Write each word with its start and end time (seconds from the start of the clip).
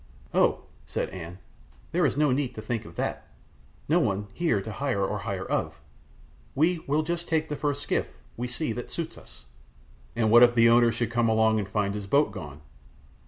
"Oh!" 0.33 0.63
said 0.87 1.09
An, 1.09 1.37
"there 1.91 2.07
is 2.07 2.17
no 2.17 2.31
need 2.31 2.55
to 2.55 2.61
think 2.63 2.85
of 2.85 2.95
that, 2.95 3.27
no 3.87 3.99
one 3.99 4.29
here 4.33 4.59
to 4.59 4.71
hire 4.71 5.05
or 5.05 5.19
hire 5.19 5.45
of; 5.45 5.79
we 6.55 6.79
will 6.87 7.03
just 7.03 7.27
take 7.27 7.49
the 7.49 7.55
first 7.55 7.83
skiff 7.83 8.11
we 8.35 8.47
see 8.47 8.73
that 8.73 8.89
suits 8.89 9.15
us." 9.15 9.45
"And 10.15 10.31
what 10.31 10.41
if 10.41 10.55
the 10.55 10.69
owner 10.69 10.91
should 10.91 11.11
come 11.11 11.29
along 11.29 11.59
and 11.59 11.69
find 11.69 11.93
his 11.93 12.07
boat 12.07 12.31
gone?" 12.31 12.61